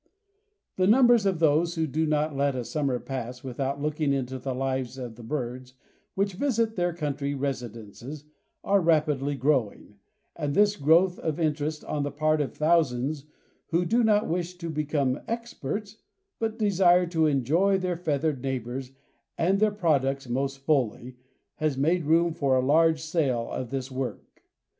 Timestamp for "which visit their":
6.15-6.91